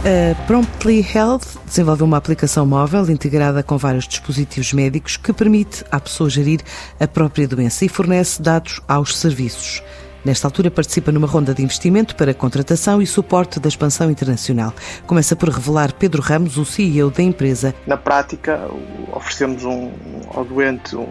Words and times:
A 0.00 0.46
Promptly 0.46 1.06
Health 1.14 1.58
desenvolveu 1.66 2.06
uma 2.06 2.16
aplicação 2.16 2.64
móvel 2.64 3.10
integrada 3.10 3.62
com 3.62 3.76
vários 3.76 4.08
dispositivos 4.08 4.72
médicos 4.72 5.18
que 5.18 5.30
permite 5.30 5.84
à 5.90 6.00
pessoa 6.00 6.30
gerir 6.30 6.62
a 6.98 7.06
própria 7.06 7.46
doença 7.46 7.84
e 7.84 7.88
fornece 7.88 8.40
dados 8.40 8.80
aos 8.88 9.14
serviços. 9.18 9.82
Nesta 10.24 10.46
altura, 10.46 10.70
participa 10.70 11.12
numa 11.12 11.26
ronda 11.26 11.52
de 11.52 11.62
investimento 11.62 12.16
para 12.16 12.32
contratação 12.32 13.02
e 13.02 13.06
suporte 13.06 13.60
da 13.60 13.68
expansão 13.68 14.10
internacional. 14.10 14.72
Começa 15.06 15.36
por 15.36 15.50
revelar 15.50 15.92
Pedro 15.92 16.22
Ramos, 16.22 16.56
o 16.56 16.64
CEO 16.64 17.10
da 17.10 17.22
empresa. 17.22 17.74
Na 17.86 17.98
prática, 17.98 18.70
oferecemos 19.12 19.64
um, 19.64 19.90
ao 20.32 20.46
doente 20.46 20.96
um, 20.96 21.08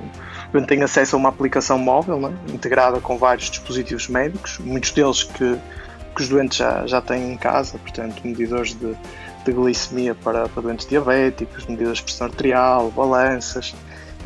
doente 0.51 0.67
tem 0.67 0.81
acesso 0.81 1.15
a 1.15 1.19
uma 1.19 1.29
aplicação 1.29 1.77
móvel 1.77 2.19
né, 2.19 2.33
integrada 2.51 2.99
com 2.99 3.19
vários 3.19 3.51
dispositivos 3.51 4.07
médicos, 4.07 4.57
muitos 4.57 4.89
deles 4.91 5.23
que 5.23 5.59
que 6.15 6.21
os 6.21 6.29
doentes 6.29 6.57
já, 6.57 6.85
já 6.85 7.01
têm 7.01 7.33
em 7.33 7.37
casa, 7.37 7.77
portanto, 7.77 8.21
medidores 8.23 8.73
de, 8.73 8.95
de 9.45 9.51
glicemia 9.51 10.15
para, 10.15 10.47
para 10.49 10.61
doentes 10.61 10.87
diabéticos, 10.87 11.65
medidas 11.65 11.97
de 11.97 12.03
pressão 12.03 12.27
arterial, 12.27 12.91
balanças, 12.91 13.73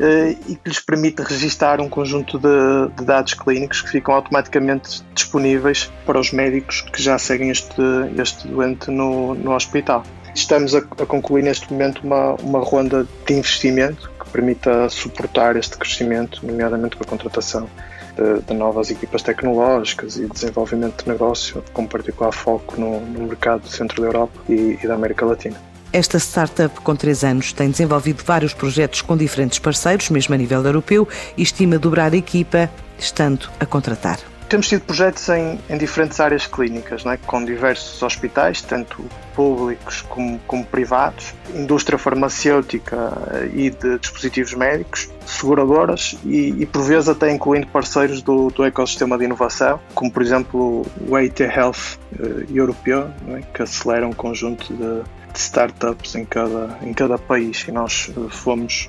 eh, 0.00 0.36
e 0.48 0.56
que 0.56 0.68
lhes 0.68 0.80
permite 0.80 1.22
registar 1.22 1.80
um 1.80 1.88
conjunto 1.88 2.38
de, 2.38 2.94
de, 2.96 3.04
dados 3.04 3.34
clínicos 3.34 3.80
que 3.80 3.90
ficam 3.90 4.14
automaticamente 4.14 5.04
disponíveis 5.14 5.90
para 6.04 6.18
os 6.18 6.32
médicos 6.32 6.80
que 6.80 7.00
já 7.00 7.16
seguem 7.16 7.50
este, 7.50 7.82
este 8.18 8.48
doente 8.48 8.90
no, 8.90 9.34
no 9.34 9.54
hospital. 9.54 10.02
Estamos 10.34 10.74
a, 10.74 10.78
a 10.78 11.06
concluir 11.06 11.42
neste 11.44 11.72
momento 11.72 12.00
uma, 12.02 12.34
uma 12.34 12.58
ronda 12.58 13.06
de 13.24 13.34
investimento 13.34 14.10
que 14.18 14.28
permita 14.30 14.88
suportar 14.88 15.54
este 15.54 15.78
crescimento, 15.78 16.44
nomeadamente 16.44 16.96
com 16.96 17.04
a 17.04 17.06
contratação 17.06 17.68
de, 18.16 18.40
de, 18.42 18.54
novas 18.54 18.90
equipas 18.90 19.22
tecnológicas 19.22 20.16
e 20.16 20.26
desenvolvimento 20.26 21.04
de 21.04 21.10
negócio, 21.10 21.62
com 21.72 21.86
particular 21.86 22.32
foco 22.32 22.80
no, 22.80 23.00
no 23.00 23.26
mercado 23.26 23.62
do 23.62 23.68
centro 23.68 24.00
da 24.00 24.08
Europa 24.08 24.38
e, 24.48 24.78
e 24.82 24.86
da 24.86 24.94
América 24.94 25.24
Latina. 25.26 25.56
Esta 25.92 26.18
startup, 26.18 26.80
com 26.80 26.96
três 26.96 27.22
anos, 27.22 27.52
tem 27.52 27.70
desenvolvido 27.70 28.24
vários 28.24 28.52
projetos 28.52 29.00
com 29.00 29.16
diferentes 29.16 29.60
parceiros, 29.60 30.10
mesmo 30.10 30.34
a 30.34 30.38
nível 30.38 30.60
europeu, 30.64 31.06
e 31.36 31.42
estima 31.42 31.78
dobrar 31.78 32.12
a 32.12 32.16
equipa, 32.16 32.68
estando 32.98 33.48
a 33.60 33.64
contratar. 33.64 34.18
Temos 34.48 34.68
tido 34.68 34.82
projetos 34.82 35.28
em, 35.28 35.58
em 35.70 35.78
diferentes 35.78 36.20
áreas 36.20 36.46
clínicas, 36.46 37.06
é? 37.06 37.16
com 37.16 37.44
diversos 37.44 38.02
hospitais, 38.02 38.60
tanto 38.60 39.04
públicos 39.34 40.02
como, 40.02 40.38
como, 40.46 40.64
privados, 40.64 41.32
indústria 41.54 41.98
farmacêutica 41.98 43.12
e 43.52 43.70
de 43.70 43.98
dispositivos 43.98 44.52
médicos, 44.54 45.08
seguradoras 45.34 46.16
e, 46.24 46.54
e 46.62 46.66
por 46.66 46.82
vezes 46.82 47.08
até 47.08 47.32
incluindo 47.32 47.66
parceiros 47.66 48.22
do, 48.22 48.48
do 48.48 48.64
ecossistema 48.64 49.18
de 49.18 49.24
inovação, 49.24 49.80
como 49.94 50.10
por 50.10 50.22
exemplo 50.22 50.86
o 51.08 51.16
AT 51.16 51.40
Health 51.40 51.98
uh, 52.18 52.46
europeu, 52.54 53.10
é? 53.28 53.40
que 53.52 53.62
acelera 53.62 54.06
um 54.06 54.12
conjunto 54.12 54.72
de, 54.72 55.02
de, 55.32 55.38
startups 55.38 56.14
em 56.14 56.24
cada, 56.24 56.78
em 56.82 56.92
cada 56.92 57.18
país 57.18 57.66
e 57.66 57.72
nós 57.72 58.10
uh, 58.16 58.28
fomos 58.28 58.88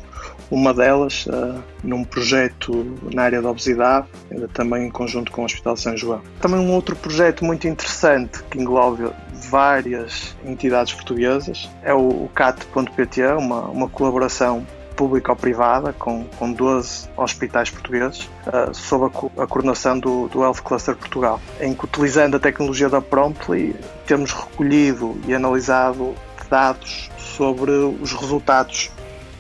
uma 0.52 0.74
delas 0.74 1.26
uh, 1.26 1.62
num 1.84 2.04
projeto 2.04 2.96
na 3.14 3.24
área 3.24 3.42
da 3.42 3.50
obesidade, 3.50 4.08
também 4.54 4.88
em 4.88 4.92
conjunto 4.92 5.32
com 5.32 5.42
o 5.42 5.46
Hospital 5.46 5.76
São 5.76 5.98
João. 5.98 6.22
Também 6.40 6.60
um 6.60 6.72
outro 6.74 6.96
projeto 6.96 7.44
muito 7.44 7.68
interessante 7.68 8.44
que 8.44 8.60
engloba 8.60 9.14
várias 9.50 10.36
entidades 10.46 10.94
portuguesas 10.94 11.70
é 11.84 11.94
o, 11.94 12.30
CAT.pt, 12.34 13.24
uma, 13.38 13.62
uma 13.62 13.90
colaboração 13.90 14.66
pública 14.96 15.32
ou 15.32 15.36
privada 15.36 15.94
com, 15.94 16.26
com 16.38 16.52
12 16.52 17.10
hospitais 17.18 17.70
portugueses 17.70 18.30
uh, 18.48 18.74
sob 18.74 19.06
a, 19.06 19.44
a, 19.44 19.48
coordenação 19.48 20.00
do, 20.00 20.28
do 20.28 20.42
Health 20.42 20.62
Cluster 20.64 20.96
Portugal, 20.96 21.40
em 21.60 21.74
que 21.74 21.86
utilizando 21.86 22.38
a 22.38 22.40
tecnologia 22.40 22.90
da 22.90 23.02
Promptly 23.02 23.76
temos 24.06 24.32
recolhido 24.32 25.18
e 25.28 25.34
analisado 25.34 26.16
dados 26.50 27.10
sobre 27.18 27.72
os 27.72 28.14
resultados 28.14 28.92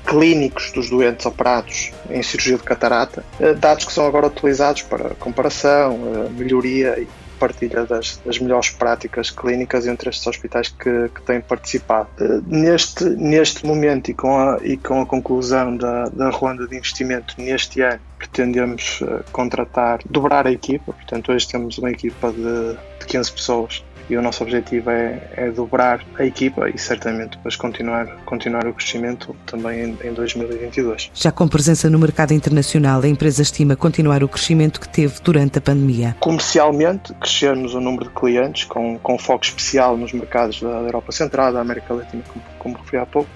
clínicos 0.05 0.71
dos 0.71 0.89
doentes 0.89 1.25
operados 1.25 1.91
em 2.09 2.21
cirurgia 2.21 2.57
de 2.57 2.63
catarata, 2.63 3.25
eh, 3.39 3.53
dados 3.53 3.85
que 3.85 3.91
são 3.91 4.05
agora 4.05 4.27
utilizados 4.27 4.83
para 4.83 5.15
comparação, 5.15 5.93
eh, 5.93 6.29
melhoria 6.29 7.05
partilha 7.35 7.85
das, 7.85 8.17
das 8.25 8.39
melhores 8.39 8.69
práticas 8.69 9.29
clínicas 9.29 9.87
entre 9.87 10.09
estes 10.09 10.25
hospitais 10.25 10.69
que, 10.69 11.09
que 11.09 11.21
têm 11.21 11.41
participado. 11.41 12.09
Eh, 12.19 12.41
neste, 12.47 13.03
neste 13.05 13.65
momento 13.65 14.09
e 14.09 14.13
com 14.13 14.37
a, 14.37 14.59
e 14.63 14.77
com 14.77 15.01
a 15.01 15.05
conclusão 15.05 15.75
da, 15.75 16.09
da 16.09 16.29
ronda 16.29 16.67
de 16.67 16.75
investimento 16.75 17.35
neste 17.37 17.81
ano, 17.81 17.99
pretendemos 18.17 19.01
contratar, 19.31 19.99
dobrar 20.09 20.47
a 20.47 20.51
equipa, 20.51 20.93
portanto 20.93 21.31
hoje 21.31 21.47
temos 21.47 21.77
uma 21.77 21.91
equipa 21.91 22.31
de, 22.31 22.73
de 22.99 23.05
15 23.05 23.31
pessoas 23.31 23.83
e 24.09 24.15
o 24.15 24.21
nosso 24.21 24.43
objetivo 24.43 24.89
é, 24.89 25.31
é, 25.35 25.51
dobrar 25.51 26.03
a 26.17 26.25
equipa 26.25 26.69
e 26.69 26.77
certamente 26.77 27.37
depois 27.37 27.55
continuar, 27.55 28.05
continuar 28.25 28.67
o 28.67 28.73
crescimento 28.73 29.35
também 29.45 29.81
em, 29.81 30.09
em 30.09 30.13
2022. 30.13 31.11
Já 31.13 31.31
com 31.31 31.47
presença 31.47 31.89
no 31.89 31.97
mercado 31.97 32.33
internacional, 32.33 33.01
a 33.01 33.07
empresa 33.07 33.41
estima 33.41 33.75
continuar 33.75 34.23
o 34.23 34.27
crescimento 34.27 34.79
que 34.79 34.87
teve 34.87 35.15
durante 35.23 35.57
a 35.57 35.61
pandemia. 35.61 36.15
Comercialmente, 36.19 37.13
crescermos 37.15 37.73
o 37.73 37.81
número 37.81 38.05
de 38.05 38.11
clientes 38.11 38.65
com, 38.65 38.99
com 38.99 39.17
foco 39.17 39.43
especial 39.43 39.97
nos 39.97 40.13
mercados 40.13 40.61
da 40.61 40.69
Europa 40.69 41.11
Central, 41.11 41.51
da 41.51 41.61
América 41.61 41.93
Latina, 41.93 42.23
como, 42.27 42.45
como 42.59 42.77
referi 42.77 42.97
há 42.97 43.05
pouco, 43.05 43.29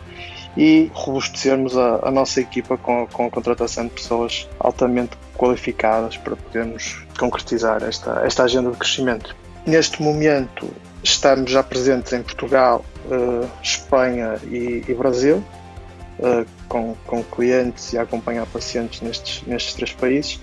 e 0.58 0.92
robustecermos 0.94 1.78
a, 1.78 2.08
a, 2.08 2.12
nossa 2.12 2.42
equipa 2.42 2.78
com, 2.78 3.08
com 3.08 3.28
a 3.28 3.30
contratação 3.30 3.86
de 3.86 3.92
pessoas 3.92 4.48
altamente 4.60 5.18
qualificadas 5.38 6.18
para 6.18 6.36
podermos 6.36 7.02
concretizar 7.18 7.84
esta, 7.84 8.22
esta 8.26 8.44
agenda 8.44 8.72
de 8.72 8.78
crescimento. 8.78 9.36
Neste 9.70 10.02
momento 10.02 10.68
estamos 11.04 11.52
já 11.52 11.62
presentes 11.62 12.12
em 12.12 12.24
Portugal, 12.24 12.84
uh, 13.06 13.48
Espanha 13.62 14.40
e, 14.50 14.84
e 14.88 14.94
Brasil, 14.96 15.44
uh, 16.18 16.44
com, 16.68 16.96
com, 17.06 17.24
clientes 17.24 17.94
e 17.94 17.98
acompanhar 18.00 18.48
pacientes 18.48 19.00
nestes, 19.02 19.44
nestes 19.46 19.76
três 19.76 19.94
países. 19.94 20.40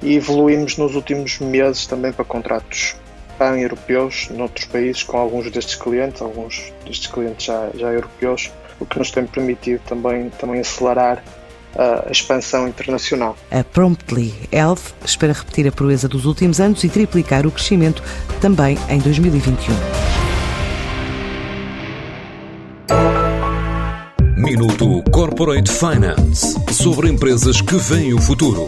E 0.00 0.14
evoluímos 0.14 0.76
nos 0.76 0.94
últimos 0.94 1.40
meses 1.40 1.88
também 1.88 2.12
para 2.12 2.24
contratos 2.24 2.94
pan-europeus 3.36 4.28
noutros 4.30 4.66
países 4.66 5.02
com 5.02 5.18
alguns 5.18 5.50
destes 5.50 5.74
clientes, 5.74 6.22
alguns 6.22 6.72
destes 6.86 7.08
clientes 7.08 7.46
já, 7.46 7.70
já 7.74 7.92
europeus, 7.92 8.52
o 8.78 8.86
que 8.86 8.96
nos 8.96 9.10
tem 9.10 9.26
permitido 9.26 9.80
também, 9.88 10.30
também 10.38 10.60
acelerar 10.60 11.20
a 11.76 12.10
expansão 12.10 12.68
internacional. 12.68 13.36
A 13.50 13.62
Promptly 13.64 14.34
Health 14.52 14.94
espera 15.04 15.32
repetir 15.32 15.66
a 15.66 15.72
proeza 15.72 16.08
dos 16.08 16.24
últimos 16.24 16.60
anos 16.60 16.82
e 16.84 16.88
triplicar 16.88 17.46
o 17.46 17.50
crescimento 17.50 18.02
também 18.40 18.78
em 18.88 18.98
2021. 18.98 19.74
Minuto 24.36 25.02
Corporate 25.10 25.70
Finance 25.70 26.56
sobre 26.72 27.10
empresas 27.10 27.60
que 27.60 27.76
veem 27.76 28.14
o 28.14 28.18
futuro. 28.18 28.64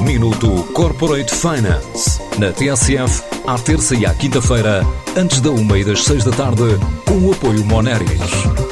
Minuto 0.00 0.64
Corporate 0.72 1.34
Finance 1.34 2.20
na 2.38 2.50
TSF, 2.50 3.22
à 3.46 3.58
terça 3.58 3.94
e 3.94 4.06
à 4.06 4.14
quinta-feira, 4.14 4.82
antes 5.16 5.40
da 5.40 5.50
uma 5.50 5.78
e 5.78 5.84
das 5.84 6.04
seis 6.04 6.24
da 6.24 6.32
tarde, 6.32 6.62
com 7.06 7.18
o 7.18 7.32
apoio 7.32 7.64
Moneris. 7.64 8.71